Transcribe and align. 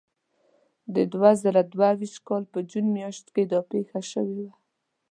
د 0.95 0.95
دوه 1.13 1.31
زره 1.43 1.61
دوه 1.73 1.89
ویشتم 1.99 2.25
کال 2.27 2.43
په 2.53 2.59
جون 2.69 2.85
میاشت 2.97 3.25
کې 3.33 3.43
دا 3.51 3.59
پېښه 3.71 4.01
شوې 4.11 4.39
وه. 4.45 4.53